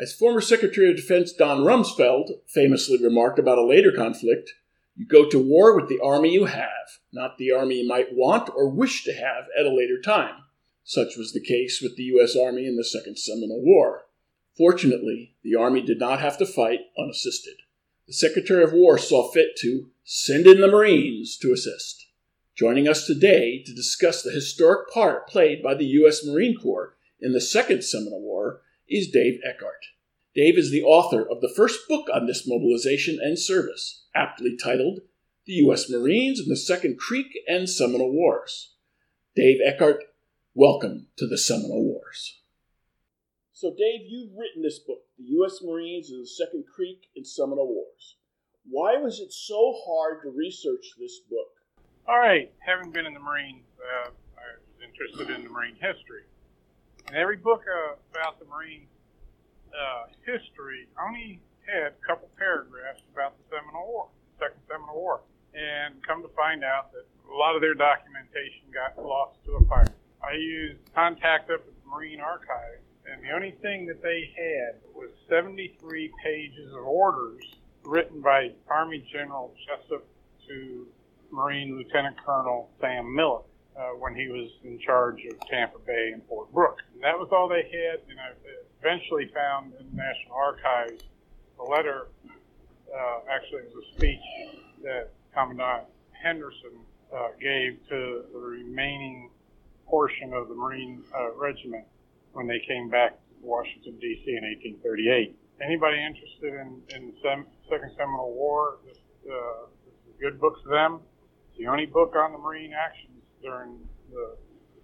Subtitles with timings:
[0.00, 4.54] As former Secretary of Defense Don Rumsfeld famously remarked about a later conflict,
[4.96, 8.48] you go to war with the army you have, not the army you might want
[8.54, 10.44] or wish to have at a later time.
[10.84, 12.36] Such was the case with the U.S.
[12.36, 14.06] Army in the Second Seminole War.
[14.56, 17.56] Fortunately, the Army did not have to fight unassisted
[18.08, 22.06] the Secretary of War saw fit to send in the Marines to assist.
[22.56, 26.24] Joining us today to discuss the historic part played by the U.S.
[26.24, 29.84] Marine Corps in the Second Seminole War is Dave Eckhart.
[30.34, 35.00] Dave is the author of the first book on this mobilization and service, aptly titled
[35.46, 35.90] The U.S.
[35.90, 38.74] Marines in the Second Creek and Seminole Wars.
[39.34, 40.04] Dave Eckhart,
[40.54, 42.40] welcome to the Seminole Wars.
[43.52, 45.60] So, Dave, you've written this book, The U.S.
[45.62, 48.16] Marines in the Second Creek and Seminole Wars.
[48.70, 51.48] Why was it so hard to research this book?
[52.06, 56.22] All right, having been in the Marines, uh, I was interested in the Marine history.
[57.14, 58.86] Every book uh, about the Marine
[59.72, 65.20] uh, history only had a couple paragraphs about the Seminole War, Second Seminole War.
[65.54, 69.64] And come to find out that a lot of their documentation got lost to a
[69.64, 69.88] fire.
[70.22, 74.80] I used contact up at the Marine Archives and the only thing that they had
[74.94, 77.42] was 73 pages of orders
[77.84, 80.02] written by Army General Jesup
[80.48, 80.86] to
[81.30, 83.40] Marine Lieutenant Colonel Sam Miller
[83.78, 86.78] uh, when he was in charge of Tampa Bay and Fort Brooke.
[86.94, 88.34] And that was all they had, and I
[88.82, 91.00] eventually found in the National Archives
[91.60, 94.26] a letter, uh, actually it was a speech
[94.82, 96.82] that Commandant Henderson
[97.14, 99.30] uh, gave to the remaining
[99.86, 101.84] portion of the Marine uh, Regiment
[102.32, 104.26] when they came back to Washington, D.C.
[104.26, 104.42] in
[104.82, 105.38] 1838.
[105.62, 110.54] Anybody interested in, in Sem- Second Seminole War, this, uh, this is a good book
[110.62, 111.00] for them.
[111.50, 113.78] It's the only book on the Marine actions during
[114.10, 114.36] the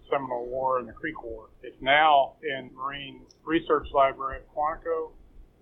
[0.09, 1.49] Seminole War and the Creek War.
[1.63, 5.11] It's now in Marine Research Library at Quantico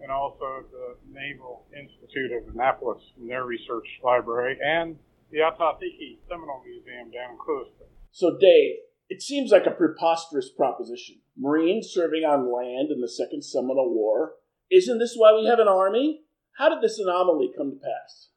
[0.02, 4.98] and also the Naval Institute of Annapolis in their research library and
[5.32, 7.88] the Ah-Tah-Thi-Ki Seminole Museum down in Clewiston.
[8.12, 8.76] So, Dave,
[9.10, 11.22] it seems like a preposterous proposition.
[11.38, 14.34] Marines serving on land in the Second Seminole War.
[14.72, 16.22] Isn't this why we have an army?
[16.58, 18.30] How did this anomaly come to pass?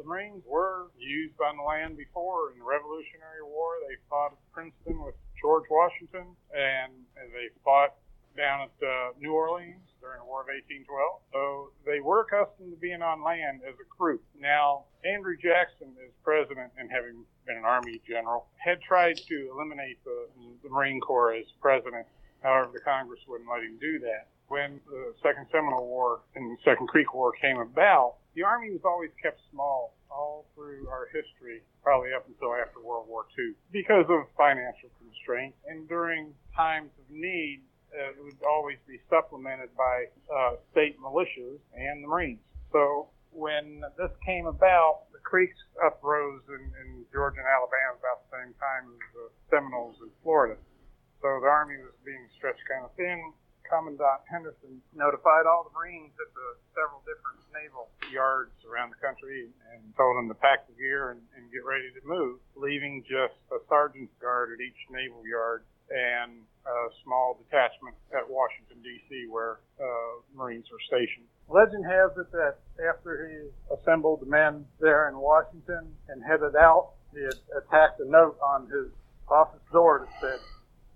[0.00, 3.76] The Marines were used on the land before in the Revolutionary War.
[3.84, 6.24] They fought at Princeton with George Washington,
[6.56, 6.92] and
[7.36, 7.92] they fought
[8.34, 10.88] down at uh, New Orleans during the War of 1812.
[11.36, 14.20] So they were accustomed to being on land as a crew.
[14.40, 20.02] Now, Andrew Jackson is president and having been an Army general, had tried to eliminate
[20.04, 22.06] the, the Marine Corps as president.
[22.42, 24.28] However, the Congress wouldn't let him do that.
[24.48, 28.84] When the Second Seminole War and the Second Creek War came about, the Army was
[28.84, 34.06] always kept small all through our history, probably up until after World War II, because
[34.08, 35.56] of financial constraints.
[35.66, 37.62] And during times of need,
[37.94, 42.42] uh, it would always be supplemented by uh, state militias and the Marines.
[42.72, 48.30] So when this came about, the Creeks uprose in, in Georgia and Alabama about the
[48.34, 50.58] same time as the Seminoles in Florida.
[51.22, 53.32] So the Army was being stretched kind of thin.
[53.70, 59.46] Commandant Henderson notified all the Marines at the several different naval yards around the country
[59.70, 63.38] and told them to pack the gear and, and get ready to move, leaving just
[63.54, 69.58] a sergeant's guard at each naval yard and a small detachment at Washington, D.C., where
[69.78, 71.26] uh, Marines were stationed.
[71.48, 76.94] Legend has it that after he assembled the men there in Washington and headed out,
[77.14, 78.86] he had attacked a note on his
[79.28, 80.40] office door that said,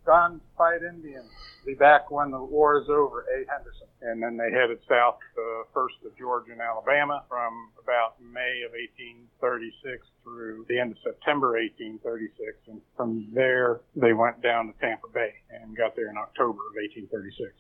[0.05, 1.31] Guns, fight Indians.
[1.65, 3.45] Be back when the war is over, A.
[3.51, 3.89] Henderson.
[4.03, 8.73] And then they headed south uh, first to Georgia and Alabama from about May of
[8.77, 12.69] 1836 through the end of September 1836.
[12.69, 16.77] And from there, they went down to Tampa Bay and got there in October of
[16.77, 17.57] 1836.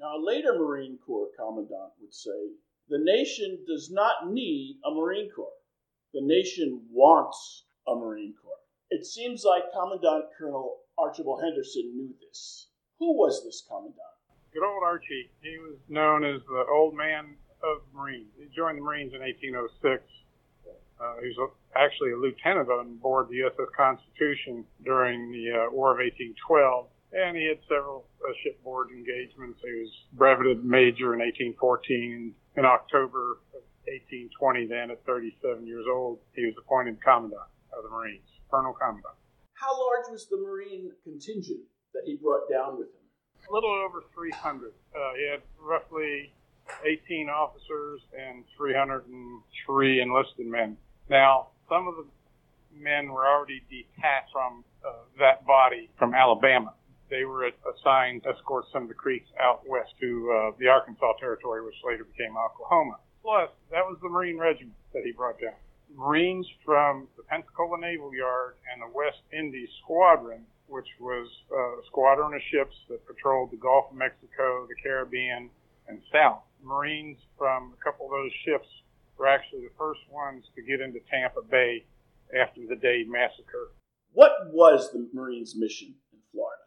[0.00, 2.58] Now, a later Marine Corps commandant would say,
[2.88, 5.62] the nation does not need a Marine Corps.
[6.12, 8.58] The nation wants a Marine Corps.
[8.90, 12.68] It seems like Commandant Colonel Archibald Henderson knew this.
[12.98, 13.94] Who was this commandant?
[14.52, 15.30] Good old Archie.
[15.40, 18.32] He was known as the old man of the Marines.
[18.36, 20.02] He joined the Marines in 1806.
[20.98, 25.92] Uh, he was actually a lieutenant on board the USS Constitution during the uh, War
[25.92, 29.60] of 1812, and he had several uh, shipboard engagements.
[29.62, 32.34] He was breveted major in 1814.
[32.56, 37.90] In October of 1820, then at 37 years old, he was appointed commandant of the
[37.90, 39.14] Marines, colonel commandant.
[39.60, 41.60] How large was the Marine contingent
[41.92, 43.02] that he brought down with him?
[43.50, 44.70] A little over 300.
[44.94, 46.32] Uh, he had roughly
[46.84, 50.76] 18 officers and 303 enlisted men.
[51.10, 52.06] Now, some of the
[52.72, 56.74] men were already detached from uh, that body from Alabama.
[57.10, 61.14] They were assigned to escort some of the creeks out west to uh, the Arkansas
[61.18, 62.98] Territory, which later became Oklahoma.
[63.22, 65.56] Plus, that was the Marine Regiment that he brought down.
[65.94, 71.86] Marines from the Pensacola Naval Yard and the West Indies Squadron, which was uh, a
[71.86, 75.50] squadron of ships that patrolled the Gulf of Mexico, the Caribbean,
[75.88, 76.42] and South.
[76.62, 78.68] Marines from a couple of those ships
[79.16, 81.84] were actually the first ones to get into Tampa Bay
[82.38, 83.72] after the Dade Massacre.
[84.12, 86.62] What was the Marines' mission in Florida?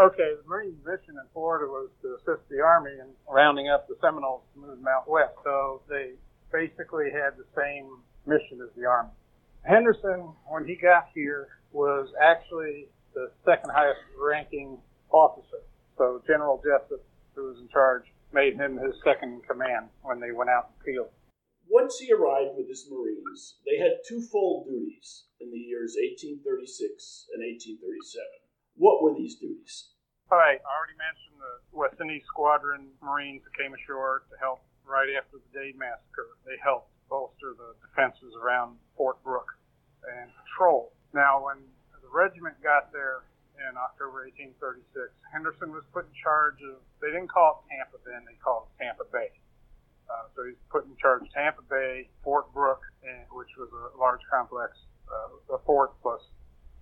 [0.00, 3.96] Okay, the Marines' mission in Florida was to assist the Army in rounding up the
[4.00, 5.34] Seminoles to move them out west.
[5.44, 6.12] So they
[6.52, 9.10] basically had the same mission as the Army.
[9.62, 14.78] Henderson, when he got here, was actually the second highest ranking
[15.10, 15.62] officer.
[15.96, 17.00] So General Jesup,
[17.34, 20.74] who was in charge, made him his second in command when they went out in
[20.78, 21.10] the field.
[21.68, 27.40] Once he arrived with his Marines, they had twofold duties in the years 1836 and
[27.40, 28.24] 1837.
[28.76, 29.92] What were these duties?
[30.28, 34.64] All right, I already mentioned the West Indies Squadron Marines that came ashore to help
[34.84, 36.36] right after the Dade Massacre.
[36.44, 39.52] They helped bolster the defenses around Fort Brooke
[40.08, 40.96] and patrol.
[41.12, 41.60] Now, when
[42.00, 43.28] the regiment got there
[43.60, 48.24] in October 1836, Henderson was put in charge of, they didn't call it Tampa then,
[48.24, 49.28] they called it Tampa Bay.
[50.08, 54.00] Uh, so he's put in charge of Tampa Bay, Fort Brooke, and, which was a
[54.00, 54.72] large complex,
[55.04, 56.24] uh, a fort plus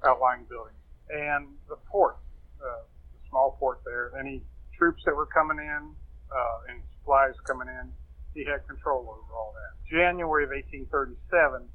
[0.07, 0.79] outlying buildings,
[1.11, 2.23] and the port,
[2.63, 4.15] uh, the small port there.
[4.15, 4.47] Any
[4.79, 5.83] troops that were coming in
[6.31, 7.91] uh, and supplies coming in,
[8.35, 9.73] he had control over all that.
[9.91, 11.67] January of 1837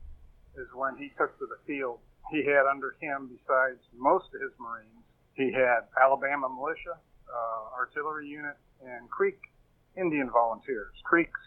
[0.55, 1.99] is when he took to the field.
[2.31, 5.03] He had under him, besides most of his Marines,
[5.35, 6.95] he had Alabama militia,
[7.27, 9.37] uh, artillery unit, and Creek
[9.97, 10.95] Indian volunteers.
[11.03, 11.43] Creek's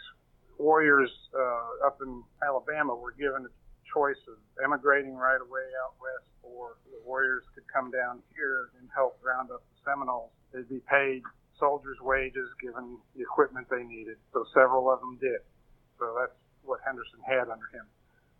[0.59, 3.53] warriors uh, up in Alabama were given a
[3.93, 8.89] choice of emigrating right away out west, or the warriors could come down here and
[8.95, 10.31] help round up the Seminoles.
[10.53, 11.23] They'd be paid
[11.59, 14.17] soldiers' wages given the equipment they needed.
[14.33, 15.43] So several of them did.
[15.99, 16.35] So that's
[16.65, 17.87] what Henderson had under him.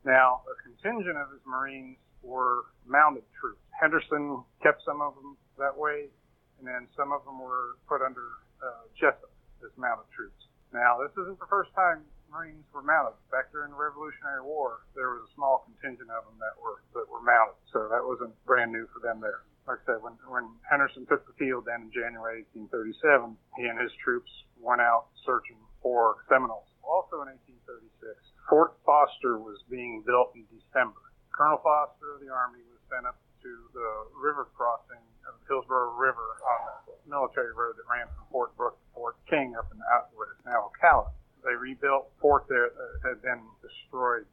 [0.05, 3.63] Now, a contingent of his Marines were mounted troops.
[3.75, 6.11] Henderson kept some of them that way,
[6.59, 9.31] and then some of them were put under uh, Jesup
[9.63, 10.47] as mounted troops.
[10.73, 13.17] Now, this isn't the first time Marines were mounted.
[13.33, 17.09] Back during the Revolutionary War, there was a small contingent of them that were that
[17.09, 19.49] were mounted, so that wasn't brand new for them there.
[19.69, 23.77] Like I said, when when Henderson took the field then in January 1837, he and
[23.77, 26.73] his troops went out searching for Seminoles.
[26.81, 28.17] Also in 1836,
[28.49, 31.13] Fort Foster was being built in December.
[31.37, 35.95] Colonel Foster of the Army was sent up to the river crossing of the Hillsborough
[36.01, 39.77] River on the military road that ran from Fort Brooke to Fort King up in
[39.77, 41.13] the, what is now Ocala.
[41.45, 44.27] They rebuilt fort there that had been destroyed.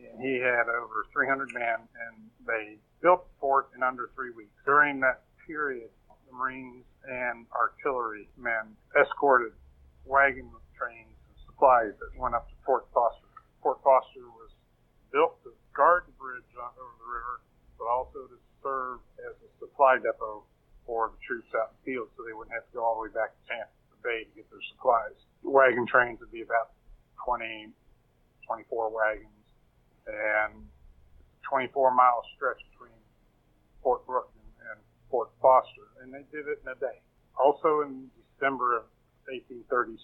[0.00, 2.14] And he had over 300 men, and
[2.46, 4.52] they built the fort in under three weeks.
[4.64, 9.52] During that period, the Marines and artillery men escorted
[10.04, 13.28] wagon trains and supplies that went up to Fort Foster.
[13.62, 14.52] Fort Foster was
[15.12, 17.40] built to guard the bridge over the river,
[17.76, 20.44] but also to serve as a supply depot
[20.86, 23.08] for the troops out in the field so they wouldn't have to go all the
[23.08, 23.68] way back to Tampa
[24.00, 25.16] Bay to get their supplies.
[25.44, 26.72] Wagon trains would be about
[27.24, 27.68] 20,
[28.48, 29.40] 24 wagons,
[30.08, 30.64] and
[31.44, 32.96] 24 mile stretch between
[33.82, 34.78] Fort Brooke and, and
[35.10, 37.00] Fort Foster, and they did it in a day.
[37.36, 38.84] Also in December of
[39.28, 40.00] 1836,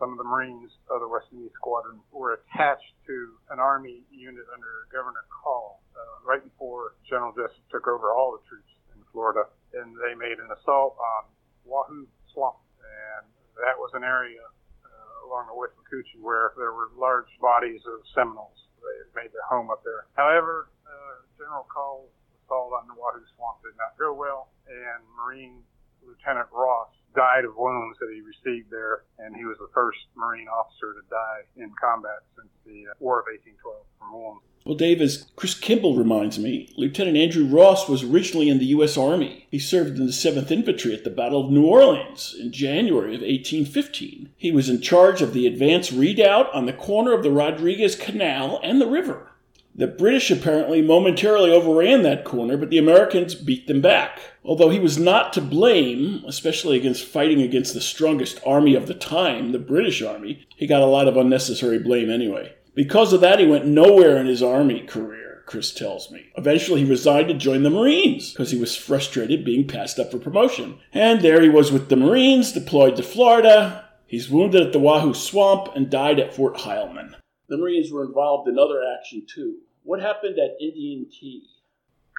[0.00, 4.48] some of the Marines of the West Indies Squadron were attached to an Army unit
[4.48, 9.44] under Governor Call uh, right before General Jesup took over all the troops in Florida,
[9.76, 11.28] and they made an assault on
[11.68, 13.28] Wahoo Swamp, and
[13.60, 18.56] that was an area uh, along the Withlacoochee where there were large bodies of Seminoles.
[18.80, 20.08] They made their home up there.
[20.16, 22.08] However, uh, General Call's
[22.50, 25.62] assault on the Wahoo Swamp did not go well, and Marine
[26.02, 30.48] Lieutenant Ross died of wounds that he received there, and he was the first Marine
[30.48, 34.42] officer to die in combat since the uh, War of 1812 from wounds.
[34.64, 38.96] Well, Dave, as Chris Kimball reminds me, Lieutenant Andrew Ross was originally in the U.S.
[38.96, 39.46] Army.
[39.50, 43.22] He served in the 7th Infantry at the Battle of New Orleans in January of
[43.22, 44.30] 1815.
[44.36, 48.60] He was in charge of the advance redoubt on the corner of the Rodriguez Canal
[48.62, 49.29] and the river.
[49.74, 54.20] The British apparently momentarily overran that corner, but the Americans beat them back.
[54.44, 58.94] Although he was not to blame, especially against fighting against the strongest army of the
[58.94, 62.54] time, the British army, he got a lot of unnecessary blame anyway.
[62.74, 66.26] Because of that, he went nowhere in his army career, Chris tells me.
[66.36, 70.18] Eventually, he resigned to join the Marines because he was frustrated being passed up for
[70.18, 70.78] promotion.
[70.92, 73.84] And there he was with the Marines, deployed to Florida.
[74.06, 77.14] He's wounded at the Wahoo Swamp and died at Fort Heileman.
[77.50, 79.58] The Marines were involved in other action too.
[79.82, 81.42] What happened at Indian Key?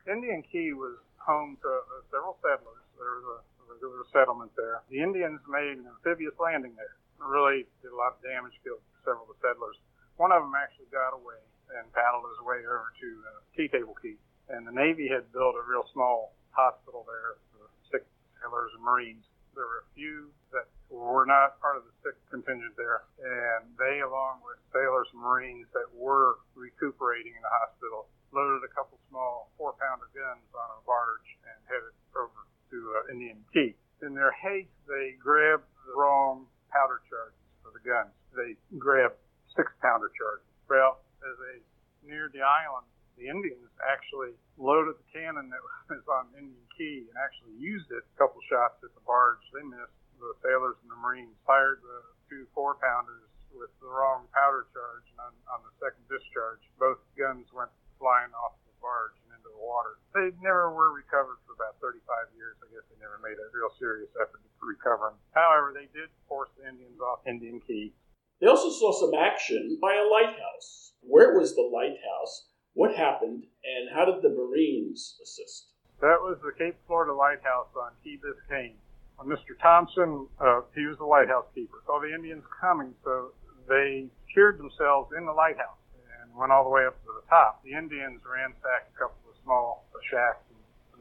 [0.04, 2.84] Indian Key was home to uh, several settlers.
[3.00, 4.84] There was, a, settlement there.
[4.92, 7.00] The Indians made an amphibious landing there.
[7.16, 9.80] Really did a lot of damage, killed several of the settlers.
[10.20, 11.40] One of them actually got away
[11.80, 14.20] and paddled his way over to uh, Tea Table Key.
[14.52, 18.04] And the Navy had built a real small hospital there for sick
[18.44, 19.24] sailors and Marines.
[19.56, 24.00] There were a few that were not part of the sick contingent there, and they,
[24.00, 29.52] along with sailors and Marines that were recuperating in the hospital, loaded a couple small
[29.60, 33.76] four-pounder guns on a barge and headed over to uh, Indian Key.
[34.02, 38.16] In their haste, they grabbed the wrong powder charges for the guns.
[38.32, 39.20] They grabbed
[39.56, 40.48] six-pounder charges.
[40.72, 41.60] Well, as they
[42.08, 42.88] neared the island,
[43.18, 48.04] the Indians actually loaded the cannon that was on Indian Key and actually used it.
[48.04, 49.42] A couple shots at the barge.
[49.54, 49.96] They missed.
[50.22, 52.00] The sailors and the Marines fired the
[52.30, 57.02] two four pounders with the wrong powder charge, and on, on the second discharge, both
[57.18, 60.00] guns went flying off the barge and into the water.
[60.16, 62.58] They never were recovered for about 35 years.
[62.64, 65.20] I guess they never made a real serious effort to recover them.
[65.36, 67.94] However, they did force the Indians off Indian Key.
[68.40, 70.98] They also saw some action by a lighthouse.
[71.02, 72.50] Where was the lighthouse?
[72.74, 75.68] What happened, and how did the Marines assist?
[76.00, 78.76] That was the Cape Florida Lighthouse on Key Biscayne.
[79.22, 79.54] Mr.
[79.62, 83.34] Thompson, uh, he was the lighthouse keeper, saw the Indians coming, so
[83.70, 85.78] they secured themselves in the lighthouse
[86.22, 87.62] and went all the way up to the top.
[87.64, 90.42] The Indians ransacked a couple of small shacks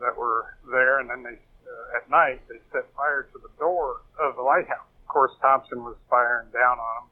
[0.00, 4.02] that were there, and then they, uh, at night, they set fire to the door
[4.20, 4.84] of the lighthouse.
[5.04, 7.08] Of course, Thompson was firing down on them.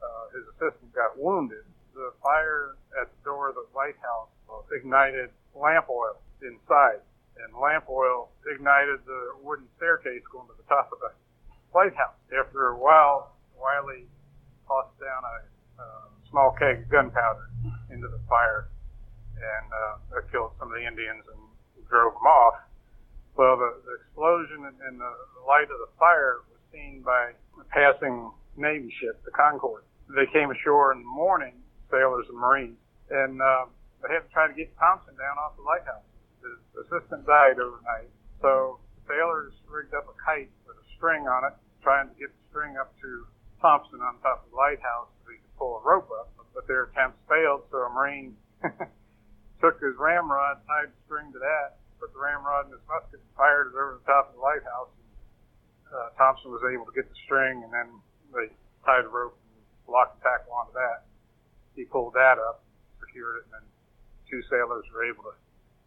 [0.00, 1.64] Uh, his assistant got wounded.
[1.94, 4.30] The fire at the door of the lighthouse
[4.74, 7.02] ignited lamp oil inside,
[7.42, 11.12] and lamp oil ignited the wooden staircase going to the top of the
[11.74, 12.16] lighthouse.
[12.30, 14.06] After a while, Wiley
[14.66, 15.38] tossed down a
[15.82, 17.50] uh, small keg of gunpowder
[17.90, 18.70] into the fire,
[19.36, 21.42] and uh, that killed some of the Indians and
[21.88, 22.54] drove them off.
[23.36, 25.12] Well, the, the explosion and the,
[25.48, 29.82] light of the fire was seen by a passing Navy ship, the Concord.
[30.14, 31.54] They came ashore in the morning
[31.90, 32.78] sailors and Marines.
[33.10, 33.66] And uh,
[34.00, 36.06] they had to try to get Thompson down off the lighthouse.
[36.40, 36.56] His
[36.86, 38.08] assistant died overnight.
[38.40, 42.42] So sailors rigged up a kite with a string on it, trying to get the
[42.48, 43.26] string up to
[43.60, 46.32] Thompson on top of the lighthouse so he could pull a rope up.
[46.54, 48.34] But their attempts failed, so a Marine
[49.62, 53.70] took his ramrod, tied the string to that, put the ramrod in his musket, fired
[53.70, 54.90] it over the top of the lighthouse.
[54.98, 55.10] And,
[55.94, 57.86] uh, Thompson was able to get the string, and then
[58.34, 58.50] they
[58.82, 61.09] tied a rope and locked the tackle onto that
[61.80, 62.60] he pulled that up,
[63.00, 63.66] secured it, and then
[64.28, 65.34] two sailors were able to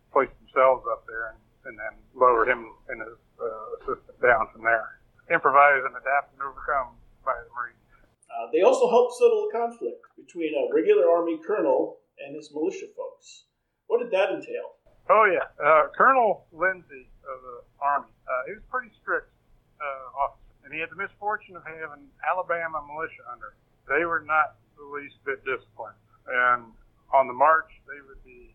[0.10, 4.66] hoist themselves up there and, and then lower him and his uh, assistant down from
[4.66, 4.98] there.
[5.30, 7.78] Improvise and adapt and overcome by the Marines.
[8.26, 12.90] Uh, they also helped settle a conflict between a regular Army colonel and his militia
[12.98, 13.46] folks.
[13.86, 14.82] What did that entail?
[15.14, 15.46] Oh, yeah.
[15.62, 19.30] Uh, colonel Lindsay of the Army, uh, he was pretty strict
[19.78, 23.54] uh, officer, and he had the misfortune of having Alabama militia under.
[23.54, 23.60] him.
[23.86, 25.98] They were not the least bit disciplined.
[26.28, 26.76] And
[27.16, 28.52] on the march, they would be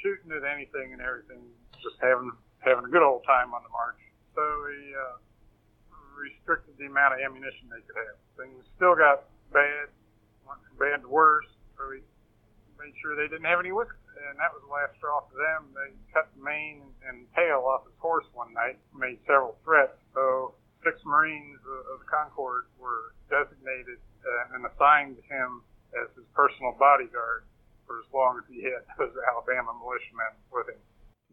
[0.00, 1.44] shooting at anything and everything,
[1.84, 2.32] just having
[2.64, 3.98] having a good old time on the march.
[4.34, 5.18] So he uh,
[6.14, 8.16] restricted the amount of ammunition they could have.
[8.38, 9.90] Things still got bad,
[10.46, 11.50] went from bad to worse.
[11.74, 12.00] So he
[12.78, 13.98] made sure they didn't have any whiskey.
[14.30, 15.74] And that was the last straw for them.
[15.74, 19.98] They cut the mane and tail off his horse one night, made several threats.
[20.14, 20.54] So
[20.86, 21.58] six Marines
[21.90, 25.62] of the Concord were designated uh, and assigned him
[25.92, 27.44] as his personal bodyguard
[27.86, 30.80] for as long as he had those Alabama militiamen with him.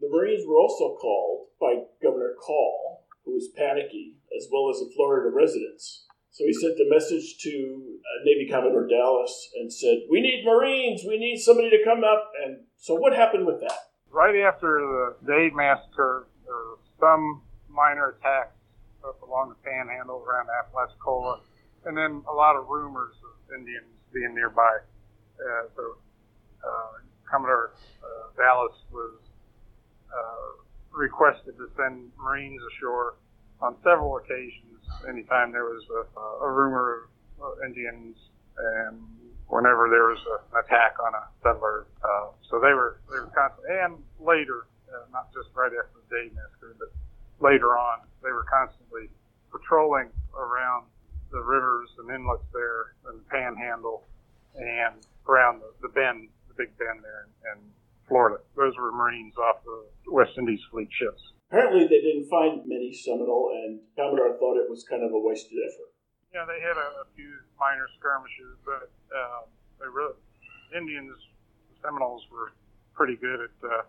[0.02, 4.92] The Marines were also called by Governor Call, who was panicky, as well as the
[4.96, 6.08] Florida residents.
[6.32, 11.04] So he sent a message to uh, Navy Commodore Dallas and said, We need Marines,
[11.06, 12.32] we need somebody to come up.
[12.46, 13.92] And so what happened with that?
[14.10, 18.56] Right after the Dade massacre, there were some minor attacks
[19.04, 21.42] up along the panhandle around Apalachicola
[21.86, 24.78] and then a lot of rumors of Indians being nearby.
[25.40, 25.84] Uh, so
[26.66, 27.72] uh, Commodore
[28.04, 29.16] uh, Dallas was
[30.12, 33.16] uh, requested to send Marines ashore
[33.62, 34.82] on several occasions.
[35.08, 37.10] Anytime there was a, a rumor
[37.42, 38.18] of Indians
[38.58, 39.00] and
[39.48, 43.32] whenever there was a, an attack on a settler, uh, so they were they were
[43.32, 46.92] constantly and later, uh, not just right after the Dade massacre, but
[47.40, 49.10] later on, they were constantly
[49.52, 50.86] patrolling around
[51.32, 54.08] the rivers and inlets there and the panhandle
[54.56, 54.96] and
[55.28, 57.58] around the, the bend, the big bend there in, in
[58.08, 58.42] Florida.
[58.58, 61.22] Those were Marines off the West Indies fleet ships.
[61.50, 65.58] Apparently, they didn't find many Seminole, and Commodore thought it was kind of a wasted
[65.66, 65.90] effort.
[66.34, 69.50] Yeah, they had a, a few minor skirmishes, but uh,
[69.82, 70.14] they really
[70.76, 71.18] Indians,
[71.74, 72.54] the Seminoles were
[72.94, 73.82] pretty good at uh,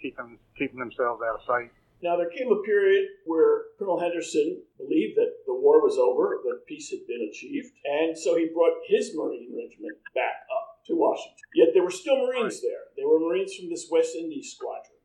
[0.00, 1.70] keeping keeping themselves out of sight.
[2.02, 6.66] Now, there came a period where Colonel Henderson believed that the war was over, that
[6.66, 11.46] peace had been achieved, and so he brought his Marine regiment back up to Washington.
[11.54, 12.90] Yet there were still Marines there.
[12.98, 14.98] There were Marines from this West Indies squadron.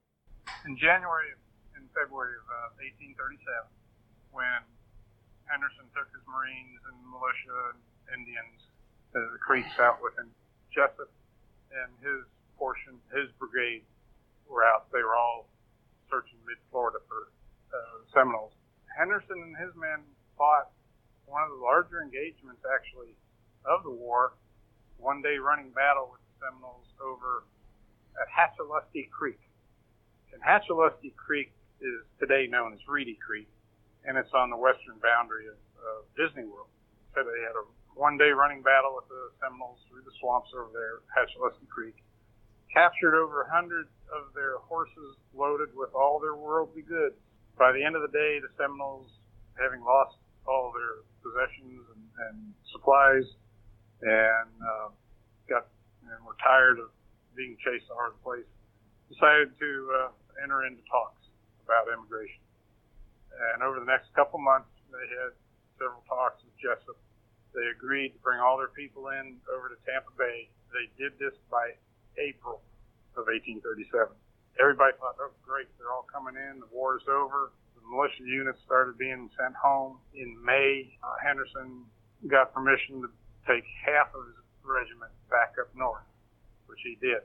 [0.65, 1.37] In January
[1.77, 3.45] and February of uh, 1837,
[4.33, 4.65] when
[5.45, 8.73] Henderson took his Marines and militia and Indians
[9.13, 10.33] to the creeks out within
[10.73, 11.13] Jesup
[11.69, 12.25] and his
[12.57, 13.85] portion, his brigade,
[14.49, 14.89] were out.
[14.89, 15.45] They were all
[16.09, 17.31] searching mid Florida for
[17.71, 18.53] uh, Seminoles.
[18.91, 20.01] Henderson and his men
[20.35, 20.73] fought
[21.27, 23.13] one of the larger engagements, actually,
[23.67, 24.33] of the war,
[24.97, 27.43] one day running battle with the Seminoles over
[28.17, 29.39] at Hatchalustee Creek.
[30.33, 31.51] And Hatchalustee Creek
[31.83, 33.49] is today known as Reedy Creek,
[34.07, 36.71] and it's on the western boundary of, of Disney World.
[37.13, 40.69] So they had a one day running battle with the Seminoles through the swamps over
[40.73, 41.97] there, Hatchalustee Creek
[42.77, 47.15] captured over a hundred of their horses loaded with all their worldly goods.
[47.57, 49.09] By the end of the day, the Seminoles,
[49.57, 52.37] having lost all their possessions and, and
[52.71, 53.25] supplies,
[54.01, 54.89] and uh,
[55.49, 55.67] got
[56.07, 56.93] and were tired of
[57.35, 58.49] being chased all over the place,
[59.11, 61.27] decided to uh, enter into talks
[61.65, 62.39] about immigration.
[63.53, 65.35] And over the next couple months, they had
[65.77, 66.97] several talks with Jesup.
[67.53, 70.49] They agreed to bring all their people in over to Tampa Bay.
[70.71, 71.75] They did this by
[72.17, 72.61] April
[73.17, 74.13] of 1837.
[74.61, 77.51] Everybody thought, oh, great, they're all coming in, the war is over.
[77.77, 79.97] The militia units started being sent home.
[80.13, 81.85] In May, uh, Henderson
[82.25, 83.09] got permission to
[83.45, 86.05] take half of his regiment back up north,
[86.65, 87.21] which he did.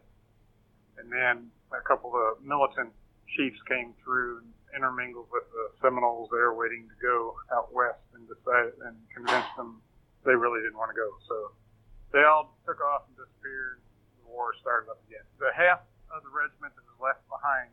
[1.00, 2.92] And then a couple of militant
[3.36, 8.28] chiefs came through and intermingled with the Seminoles there waiting to go out west and
[8.28, 9.80] decided and convinced them
[10.24, 11.08] they really didn't want to go.
[11.28, 11.36] So
[12.12, 13.80] they all took off and disappeared
[14.42, 15.22] war started up again.
[15.38, 17.70] The half of the regiment that was left behind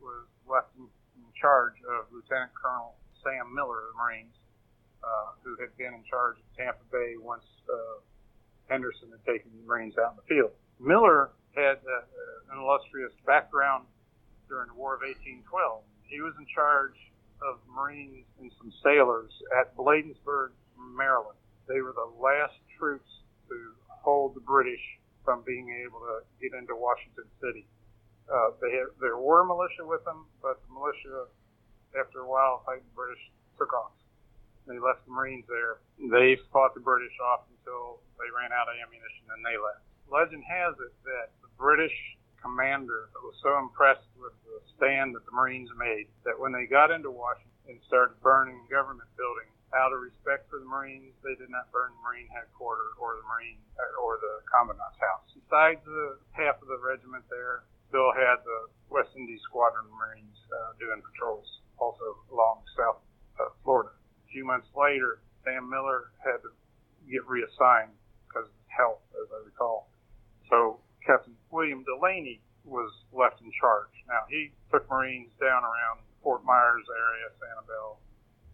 [0.00, 0.88] was left in,
[1.20, 4.36] in charge of Lieutenant Colonel Sam Miller of the Marines,
[5.04, 8.00] uh, who had been in charge of Tampa Bay once uh,
[8.72, 10.56] Henderson had taken the Marines out in the field.
[10.80, 13.84] Miller had uh, an illustrious background
[14.48, 15.44] during the War of 1812.
[16.08, 16.96] He was in charge
[17.44, 20.56] of Marines and some sailors at Bladensburg,
[20.96, 21.36] Maryland.
[21.68, 23.12] They were the last troops
[23.52, 24.80] to hold the British
[25.28, 27.68] from being able to get into Washington City.
[28.32, 31.28] Uh, they had, there were militia with them, but the militia,
[31.92, 33.20] after a while, fighting the British,
[33.60, 33.92] took off.
[34.64, 35.84] They left the Marines there.
[36.00, 39.84] They fought the British off until they ran out of ammunition and they left.
[40.08, 41.92] Legend has it that the British
[42.40, 46.88] commander was so impressed with the stand that the Marines made that when they got
[46.88, 51.52] into Washington and started burning government buildings, out of respect for the Marines, they did
[51.52, 53.60] not burn the Marine headquarters or the Marine
[54.00, 55.28] or the Commandant's house.
[55.36, 60.76] Besides the half of the regiment there, still had the West Indies Squadron Marines uh,
[60.80, 61.48] doing patrols
[61.80, 63.00] also along South
[63.40, 63.92] uh, Florida.
[63.92, 66.50] A few months later, Sam Miller had to
[67.08, 67.96] get reassigned
[68.28, 69.88] because of health, as I recall.
[70.52, 73.92] So Captain William Delaney was left in charge.
[74.08, 77.96] Now he took Marines down around Fort Myers area, Sanibel,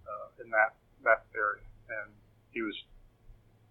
[0.07, 2.13] uh, in that that area, and
[2.51, 2.75] he was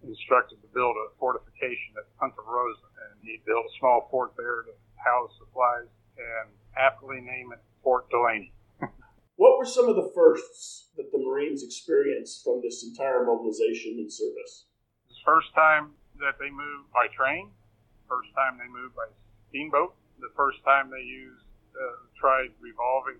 [0.03, 4.63] instructed to build a fortification at Punta Rassa, and he built a small fort there
[4.63, 8.53] to house supplies and aptly name it Fort Delaney.
[9.35, 14.11] what were some of the firsts that the Marines experienced from this entire mobilization and
[14.11, 14.65] service?
[15.09, 17.51] The first time that they moved by train,
[18.07, 19.07] first time they moved by
[19.49, 21.43] steamboat, the first time they used
[21.75, 23.19] uh, tried revolving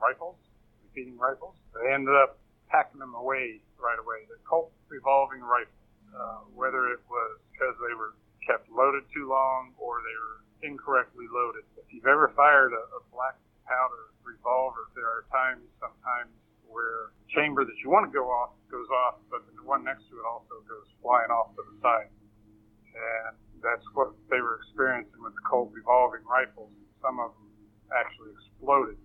[0.00, 0.36] rifles,
[0.82, 1.54] repeating rifles.
[1.76, 2.39] They ended up
[2.70, 4.24] packing them away right away.
[4.30, 5.74] The Colt revolving rifle,
[6.14, 8.14] uh, whether it was because they were
[8.46, 11.64] kept loaded too long or they were incorrectly loaded.
[11.76, 16.32] If you've ever fired a, a black powder revolver, there are times, sometimes,
[16.70, 20.06] where the chamber that you want to go off goes off, but the one next
[20.08, 22.10] to it also goes flying off to the side.
[22.94, 26.70] And that's what they were experiencing with the Colt revolving rifles.
[27.02, 27.50] Some of them
[27.90, 28.98] actually exploded,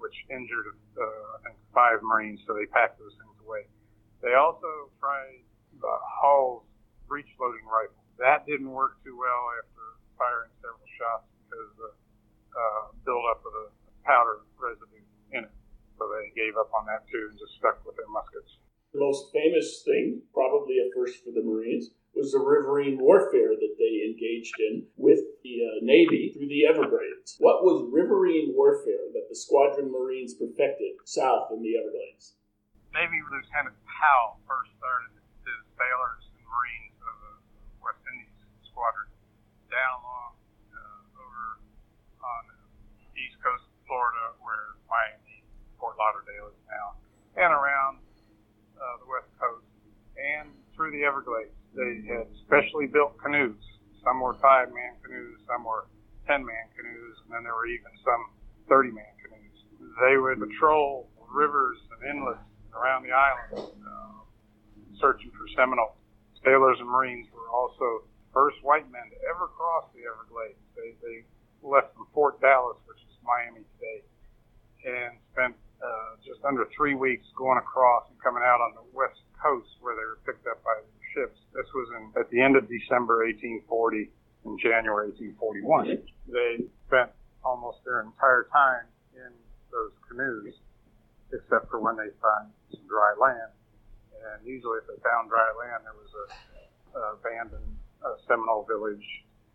[0.00, 3.68] which injured, uh, I think, five Marines, so they packed those things away.
[4.24, 5.44] They also tried
[5.76, 6.64] the Hall's
[7.04, 8.00] breech loading rifle.
[8.16, 11.92] That didn't work too well after firing several shots because of the
[12.56, 13.66] uh, buildup of the
[14.08, 15.04] powder residue
[15.36, 15.54] in it.
[16.00, 18.56] So they gave up on that too and just stuck with their muskets.
[18.92, 23.74] The most famous thing, probably a first for the Marines, was the riverine warfare that
[23.76, 27.36] they engaged in with the uh, Navy through the Everglades.
[27.38, 32.34] What was riverine warfare that the Squadron Marines perfected south in the Everglades?
[32.90, 35.14] Navy Lieutenant Powell first started
[35.46, 37.34] his sailors and Marines of the
[37.78, 38.34] West Indies
[38.66, 39.06] Squadron
[39.70, 40.32] down along
[40.74, 41.62] uh, over
[42.26, 42.58] on the
[43.22, 45.46] east coast of Florida, where Miami,
[45.78, 46.98] Fort Lauderdale is now,
[47.38, 48.02] and around
[48.74, 49.62] uh, the west coast,
[50.18, 51.54] and through the Everglades.
[51.76, 53.60] They had specially built canoes.
[54.02, 55.86] Some were five man canoes, some were
[56.26, 58.32] 10 man canoes, and then there were even some
[58.66, 59.15] 30 man.
[60.00, 62.44] They would patrol rivers and inlets
[62.76, 64.20] around the island, uh,
[65.00, 65.96] searching for Seminoles.
[66.44, 70.60] Sailors and Marines were also the first white men to ever cross the Everglades.
[70.76, 71.24] They, they
[71.64, 74.04] left from Fort Dallas, which is Miami today,
[74.84, 79.20] and spent uh, just under three weeks going across and coming out on the west
[79.40, 80.76] coast where they were picked up by
[81.16, 81.40] ships.
[81.52, 84.12] This was in, at the end of December 1840
[84.44, 86.04] and January 1841.
[86.28, 87.10] They spent
[87.44, 89.32] almost their entire time in
[90.08, 90.54] canoes,
[91.32, 93.52] except for when they found some dry land.
[94.16, 96.26] And usually, if they found dry land, there was a,
[96.98, 99.06] a abandoned uh, Seminole village,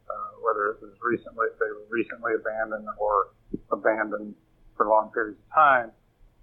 [0.08, 3.36] uh, whether it was recently they were recently abandoned or
[3.72, 4.36] abandoned
[4.78, 5.90] for long periods of time.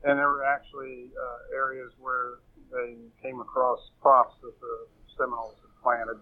[0.05, 2.39] And there were actually uh, areas where
[2.71, 4.75] they came across crops that the
[5.17, 6.21] Seminoles had planted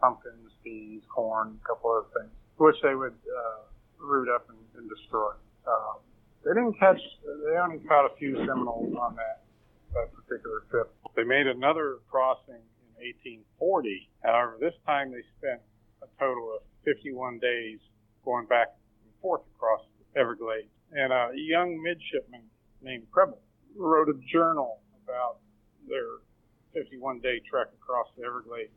[0.00, 3.60] pumpkins, peas, corn, a couple other things, which they would uh,
[3.98, 5.32] root up and, and destroy.
[5.66, 6.00] Um,
[6.44, 7.00] they didn't catch,
[7.46, 9.42] they only caught a few Seminoles on that,
[9.94, 10.94] that particular trip.
[11.16, 12.62] They made another crossing
[12.98, 14.08] in 1840.
[14.22, 15.60] However, this time they spent
[16.02, 17.78] a total of 51 days
[18.24, 18.68] going back
[19.04, 20.70] and forth across the Everglades.
[20.92, 22.42] And a young midshipman
[22.82, 23.40] named Preble
[23.76, 25.38] wrote a journal about
[25.88, 26.22] their
[26.74, 28.72] 51 day trek across the Everglades.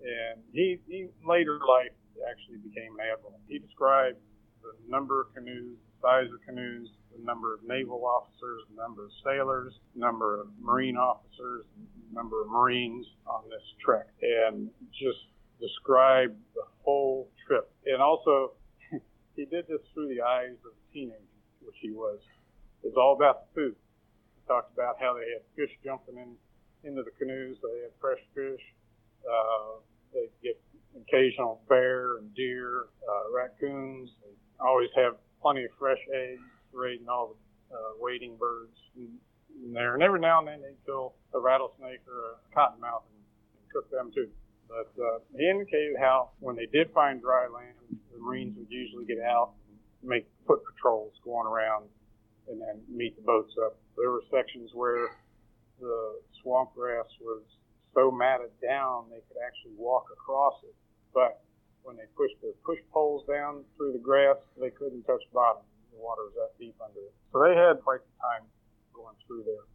[0.00, 1.92] And he, he later life
[2.28, 3.40] actually became an admiral.
[3.48, 4.18] He described
[4.62, 9.10] the number of canoes, size of canoes, the number of naval officers, the number of
[9.24, 11.64] sailors, number of marine officers,
[12.12, 15.18] number of marines on this trek, and just
[15.60, 17.70] described the whole trip.
[17.86, 18.52] And also,
[19.36, 21.20] he did this through the eyes of a teenager,
[21.62, 22.18] which he was.
[22.82, 23.76] It's all about the food.
[23.76, 26.36] He talked about how they had fish jumping in
[26.82, 27.56] into the canoes.
[27.62, 28.60] They had fresh fish.
[29.20, 30.60] Uh, they get
[30.96, 34.10] occasional bear and deer, uh, raccoons.
[34.22, 34.32] They
[34.64, 39.08] always have plenty of fresh eggs, raiding all the uh, wading birds in,
[39.64, 39.94] in there.
[39.94, 43.22] And every now and then they kill a rattlesnake or a cottonmouth and,
[43.56, 44.28] and cook them too.
[44.68, 47.74] But uh, he indicated how when they did find dry land,
[48.12, 51.86] the Marines would usually get out and make foot patrols going around
[52.48, 53.76] and then meet the boats up.
[53.96, 55.10] There were sections where
[55.80, 57.42] the swamp grass was
[57.94, 60.74] so matted down they could actually walk across it.
[61.12, 61.42] But
[61.82, 65.62] when they pushed the push poles down through the grass, they couldn't touch bottom.
[65.92, 67.14] The water was that deep under it.
[67.32, 68.44] So they had quite the time
[68.94, 69.66] going through there.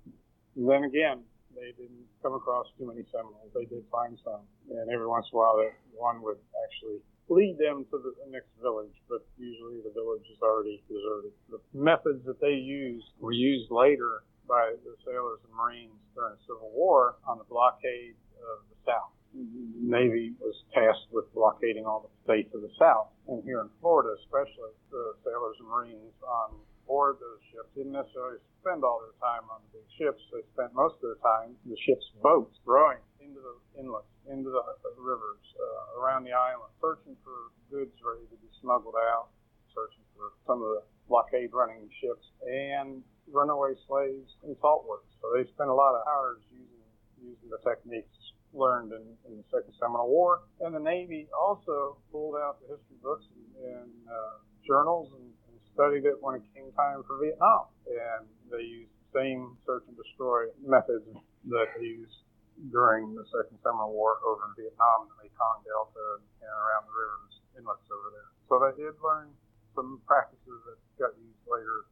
[0.56, 1.24] And then again,
[1.56, 3.52] they didn't come across too many Seminoles.
[3.56, 4.44] They did find some.
[4.70, 8.52] And every once in a while, that one would actually lead them to the next
[8.62, 11.34] village, but usually the village is already deserted.
[11.50, 16.44] The methods that they used were used later by the sailors and Marines during the
[16.46, 19.10] Civil War on the blockade of the South.
[19.34, 19.42] The
[19.82, 20.38] Navy
[20.76, 23.08] tasked with blockading all the states of the South.
[23.32, 28.38] And here in Florida, especially, the sailors and Marines on board those ships didn't necessarily
[28.62, 30.22] spend all their time on the big ships.
[30.30, 34.62] They spent most of their time the ship's boats, rowing into the inlets, into the,
[34.84, 39.34] the rivers, uh, around the island, searching for goods ready to be smuggled out,
[39.74, 45.10] searching for some of the blockade running ships, and runaway slaves and salt works.
[45.22, 46.76] So they spent a lot of hours using
[47.18, 48.14] using the techniques
[48.56, 50.48] learned in, in the Second Seminole War.
[50.64, 55.58] And the Navy also pulled out the history books and, and uh, journals and, and
[55.76, 57.70] studied it when it came time for Vietnam.
[57.86, 61.06] And they used the same search and destroy methods
[61.52, 62.26] that they used
[62.72, 67.34] during the Second Seminole War over in Vietnam, the Mekong Delta, and around the rivers,
[67.60, 68.32] inlets over there.
[68.48, 69.36] So they did learn
[69.76, 71.92] some practices that got used later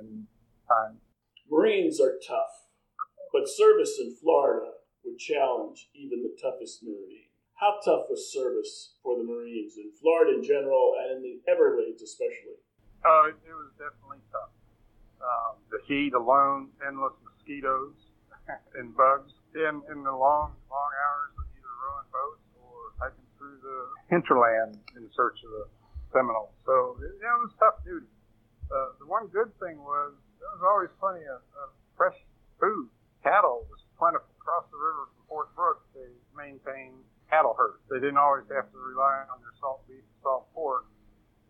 [0.00, 0.24] in
[0.64, 1.04] time.
[1.50, 2.72] Marines are tough,
[3.32, 4.69] but service in Florida
[5.20, 7.28] challenge even the toughest Marine.
[7.60, 12.00] How tough was service for the Marines in Florida in general and in the Everglades
[12.00, 12.56] especially?
[13.04, 14.48] Uh, it was definitely tough.
[15.20, 17.92] Um, the heat alone, endless mosquitoes
[18.80, 23.60] and bugs, in in the long long hours of either rowing boats or hiking through
[23.60, 23.78] the
[24.08, 25.64] hinterland in search of the
[26.16, 26.56] Seminoles.
[26.64, 28.08] So it, it was tough duty.
[28.72, 32.16] Uh, the one good thing was there was always plenty of, of fresh
[32.56, 32.88] food.
[33.20, 35.84] Cattle was plentiful across the river from Fort Brooke.
[35.92, 37.84] They maintained cattle herds.
[37.92, 40.88] They didn't always have to rely on their salt beef and salt pork.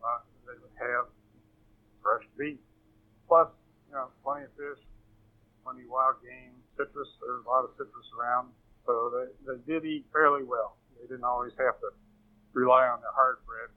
[0.03, 1.07] Uh, they would have
[2.03, 2.59] fresh beef,
[3.27, 3.47] plus
[3.87, 4.81] you know plenty of fish,
[5.63, 7.09] plenty of wild game, citrus.
[7.23, 8.51] There was a lot of citrus around,
[8.85, 10.77] so they they did eat fairly well.
[10.99, 11.89] They didn't always have to
[12.53, 13.69] rely on their hard bread.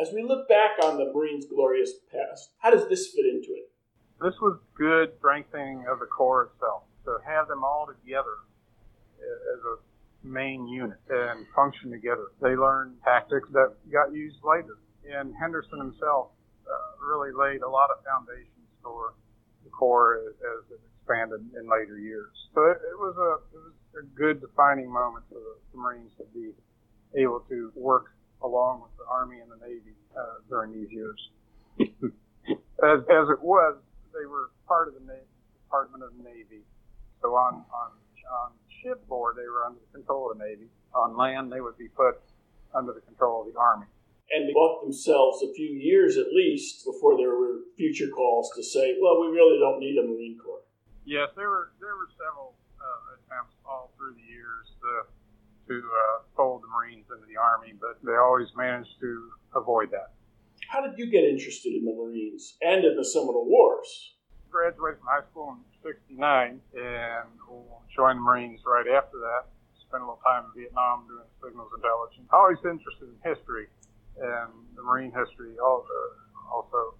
[0.00, 3.70] As we look back on the Marines' glorious past, how does this fit into it?
[4.20, 6.82] This was good strengthening of the Corps itself.
[7.04, 8.48] To have them all together
[9.20, 9.76] as a
[10.26, 12.32] main unit and function together.
[12.40, 14.78] They learned tactics that got used later.
[15.04, 16.32] And Henderson himself
[16.64, 19.12] uh, really laid a lot of foundations for
[19.64, 22.32] the Corps as, it expanded in later years.
[22.54, 26.12] So it, it was a it was a good defining moment for the, the Marines
[26.16, 26.52] to be
[27.20, 31.20] able to work along with the Army and the Navy uh, during these years.
[31.80, 33.76] as, as it was,
[34.12, 35.28] they were part of the Navy,
[35.64, 36.64] Department of the Navy.
[37.24, 37.90] So on on
[38.28, 40.68] on shipboard, they were under the control of the Navy.
[40.92, 42.20] On land, they would be put
[42.76, 43.86] under the control of the Army.
[44.28, 48.62] And they bought themselves a few years at least before there were future calls to
[48.62, 50.68] say, well, we really don't need a Marine Corps.
[51.06, 56.28] Yes, there were there were several uh, attempts all through the years to to uh,
[56.36, 60.12] fold the Marines into the Army, but they always managed to avoid that.
[60.68, 64.13] How did you get interested in the Marines and in the Seminole Wars?
[64.54, 67.26] Graduated from high school in '69 and
[67.90, 69.50] joined the Marines right after that.
[69.90, 72.30] Spent a little time in Vietnam doing signals intelligence.
[72.30, 73.66] Always interested in history
[74.14, 75.98] and the Marine history also.
[76.54, 76.94] also.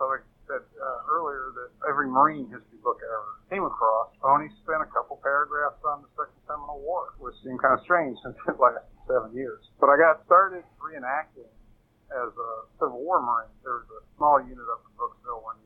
[0.00, 4.16] So like I said uh, earlier, that every Marine history book I ever came across
[4.24, 8.16] only spent a couple paragraphs on the Second Seminole War, which seemed kind of strange
[8.24, 9.60] since it lasted seven years.
[9.76, 11.52] But I got started reenacting
[12.08, 13.52] as a Civil War Marine.
[13.60, 15.60] There was a small unit up in Brooksville one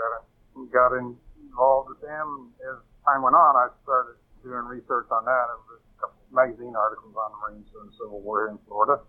[0.00, 0.24] year, and
[0.56, 5.24] uh, I got involved with them as time went on, I started doing research on
[5.24, 5.46] that.
[5.52, 9.04] I was a couple magazine articles on the Marines during the Civil War in Florida.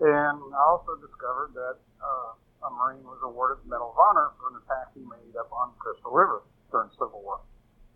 [0.00, 4.54] And I also discovered that uh, a Marine was awarded the Medal of Honor for
[4.54, 7.40] an attack he made up on Crystal River during the Civil War.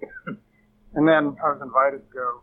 [0.97, 2.43] and then I was invited to go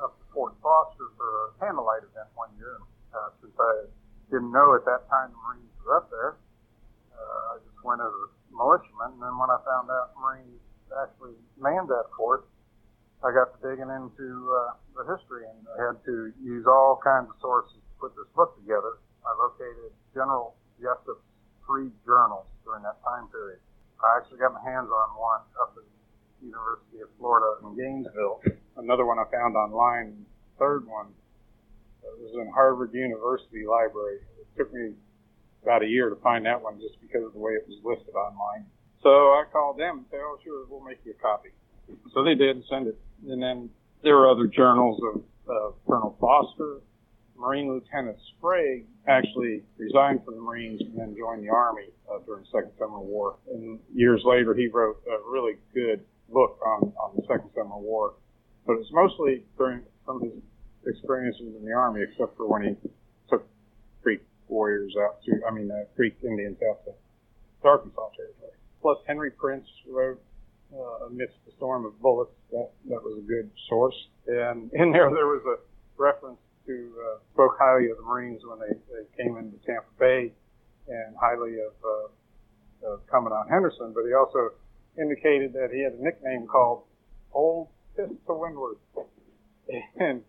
[0.00, 2.80] up to Fort Foster for a candlelight event one year.
[3.12, 3.86] Uh, since I
[4.32, 6.34] didn't know at that time the Marines were up there,
[7.12, 9.18] uh, I just went as a militiaman.
[9.18, 10.62] And then when I found out Marines
[10.94, 12.46] actually manned that fort,
[13.24, 17.28] I got to digging into uh, the history and I had to use all kinds
[17.32, 19.00] of sources to put this book together.
[19.24, 21.24] I located General Jesup's
[21.64, 23.58] three journals during that time period.
[24.04, 28.44] I actually got my hands on one up at the University of Florida in Gainesville.
[28.76, 30.28] Another one I found online.
[30.60, 31.16] Third one
[32.20, 34.20] was in Harvard University Library.
[34.36, 34.92] It took me
[35.64, 38.14] about a year to find that one just because of the way it was listed
[38.14, 38.68] online.
[39.02, 41.50] So I called them and said, "Oh, sure, we'll make you a copy."
[42.12, 42.96] So they did and send it.
[43.28, 43.70] And then
[44.02, 46.80] there were other journals of uh, Colonel Foster,
[47.36, 52.44] Marine Lieutenant Sprague actually resigned from the Marines and then joined the Army uh, during
[52.44, 53.36] the Second Seminole War.
[53.52, 58.14] And years later, he wrote a really good book on, on the Second Seminole War.
[58.66, 60.40] But it's mostly during some of his
[60.86, 62.88] experiences in the Army, except for when he
[64.48, 66.92] warriors out to, I mean, uh, Creek Indians out to
[67.62, 68.54] Arkansas territory
[68.84, 70.20] plus Henry Prince wrote
[70.70, 72.36] uh, Amidst the Storm of Bullets.
[72.50, 73.96] That, that was a good source.
[74.26, 75.56] And in there, there was a
[75.96, 80.32] reference to, uh, spoke highly of the Marines when they, they came into Tampa Bay
[80.86, 84.52] and highly of, uh, of Commandant Henderson, but he also
[85.00, 86.82] indicated that he had a nickname called
[87.32, 88.76] Old Fist to Windward.
[89.98, 90.20] And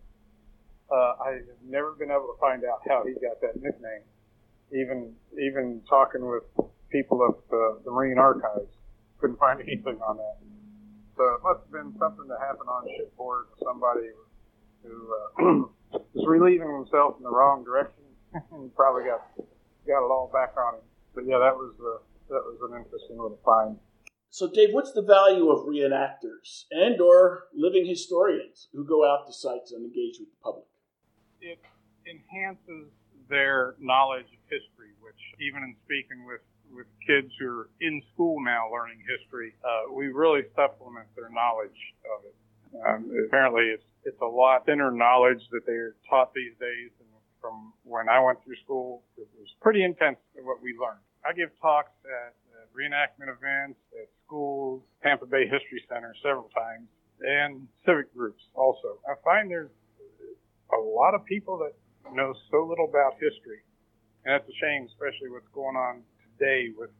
[0.90, 4.04] uh, I have never been able to find out how he got that nickname.
[4.72, 6.42] Even even talking with
[6.90, 8.72] people of the, the Marine Archives.
[9.18, 10.36] Couldn't find anything on that.
[11.16, 13.46] So it must have been something that happened on shipboard.
[13.64, 14.12] Somebody
[14.82, 15.66] who uh,
[16.14, 18.04] was relieving himself in the wrong direction
[18.52, 19.24] and probably got
[19.86, 20.86] got it all back on him.
[21.14, 23.78] But yeah, that was uh, that was an interesting little find.
[24.28, 29.72] So, Dave, what's the value of reenactors and/or living historians who go out to sites
[29.72, 30.66] and engage with the public?
[31.46, 31.62] It
[32.10, 32.90] enhances
[33.30, 36.42] their knowledge of history, which even in speaking with
[36.74, 41.78] with kids who are in school now learning history, uh, we really supplement their knowledge
[42.10, 42.34] of it.
[42.82, 47.06] Um, apparently, it's it's a lot thinner knowledge that they're taught these days than
[47.40, 49.02] from when I went through school.
[49.16, 51.02] It was pretty intense what we learned.
[51.24, 56.86] I give talks at, at reenactment events, at schools, Tampa Bay History Center several times,
[57.20, 58.98] and civic groups also.
[59.06, 59.70] I find there's
[60.72, 61.74] a lot of people that
[62.14, 63.62] know so little about history,
[64.24, 66.02] and that's a shame, especially what's going on
[66.38, 66.90] today with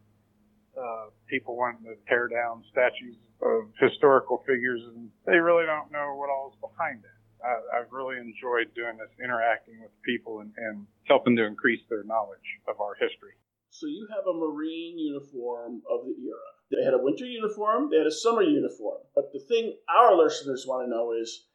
[0.76, 6.14] uh, people wanting to tear down statues of historical figures, and they really don't know
[6.16, 7.16] what all's behind it.
[7.44, 12.04] I, I've really enjoyed doing this, interacting with people and, and helping to increase their
[12.04, 13.36] knowledge of our history.
[13.70, 16.48] So you have a Marine uniform of the era.
[16.70, 19.02] They had a winter uniform, they had a summer uniform.
[19.14, 21.46] But the thing our listeners want to know is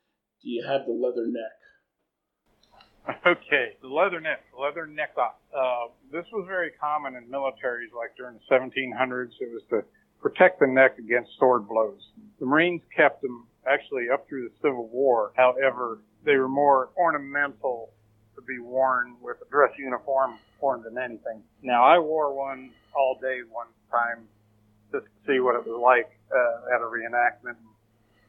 [0.41, 1.60] do you have the leather neck?
[3.25, 5.11] Okay, the leather neck, leather neck.
[5.17, 9.31] Uh, this was very common in militaries, like during the 1700s.
[9.39, 9.83] It was to
[10.21, 11.99] protect the neck against sword blows.
[12.39, 15.33] The Marines kept them actually up through the Civil War.
[15.35, 17.91] However, they were more ornamental
[18.35, 21.43] to be worn with a dress uniform more than anything.
[21.61, 24.27] Now, I wore one all day one time
[24.91, 27.57] just to see what it was like uh, at a reenactment.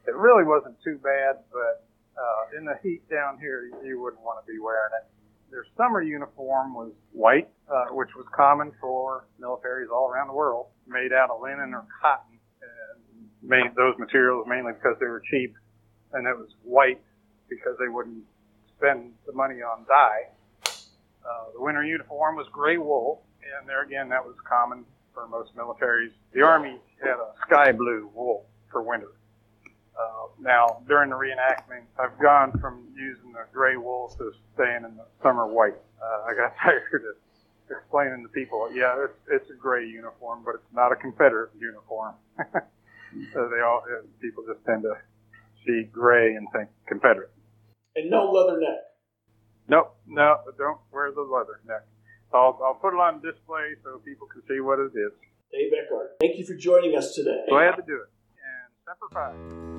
[0.07, 1.85] It really wasn't too bad, but
[2.17, 5.09] uh, in the heat down here, you wouldn't want to be wearing it.
[5.51, 10.67] Their summer uniform was white, uh, which was common for militaries all around the world,
[10.87, 12.39] made out of linen or cotton.
[12.61, 13.03] And
[13.43, 15.53] made those materials mainly because they were cheap,
[16.13, 17.01] and it was white
[17.49, 18.23] because they wouldn't
[18.77, 20.31] spend the money on dye.
[20.65, 23.23] Uh, the winter uniform was gray wool,
[23.57, 26.11] and there again, that was common for most militaries.
[26.33, 29.11] The Army had a sky blue wool for winter.
[29.97, 34.97] Uh, now, during the reenactment, I've gone from using the gray wool to staying in
[34.97, 35.77] the summer white.
[36.01, 37.15] Uh, I got tired of
[37.69, 42.15] explaining to people, yeah, it's, it's a gray uniform, but it's not a Confederate uniform.
[43.33, 44.93] so they all uh, people just tend to
[45.65, 47.31] see gray and think Confederate.
[47.95, 48.79] And no leather neck.
[49.67, 51.85] Nope, no, don't wear the leather neck.
[52.33, 55.11] I'll, I'll put it on display so people can see what it is.
[55.51, 57.45] Dave Eckhart, thank you for joining us today.
[57.47, 58.09] Glad to do it.
[58.41, 59.72] And Semper Fi.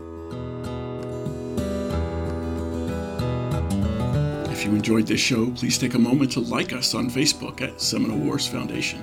[4.64, 7.83] If you enjoyed this show, please take a moment to like us on Facebook at
[7.83, 9.03] Seminole Wars Foundation.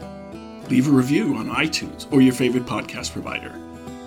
[0.69, 3.54] Leave a review on iTunes or your favorite podcast provider.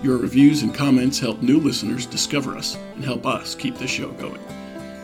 [0.02, 4.10] Your reviews and comments help new listeners discover us and help us keep the show
[4.14, 4.40] going.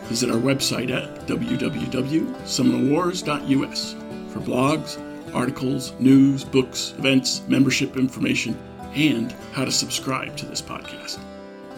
[0.07, 3.93] Visit our website at www.seminolewars.us
[4.33, 8.59] for blogs, articles, news, books, events, membership information,
[8.97, 11.21] and how to subscribe to this podcast.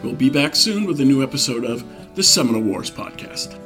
[0.03, 3.59] We'll be back soon with a new episode of the Seminole Wars Podcast.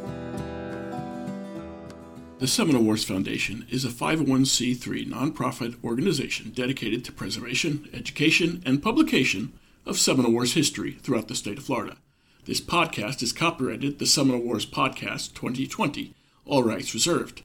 [2.39, 9.55] The Seminole Wars Foundation is a 501c3 nonprofit organization dedicated to preservation, education, and publication
[9.87, 11.97] of Seminole Wars history throughout the state of Florida.
[12.45, 16.13] This podcast is copyrighted the Seminole Wars Podcast 2020,
[16.45, 17.43] all rights reserved.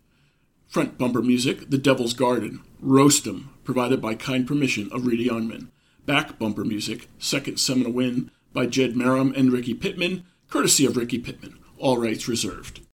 [0.68, 5.70] Front bumper music, The Devil's Garden, Roast 'em, provided by kind permission of Reedy Youngman.
[6.06, 11.18] Back bumper music, Second Seminole Win, by Jed Marum and Ricky Pittman, courtesy of Ricky
[11.18, 12.81] Pittman, all rights reserved.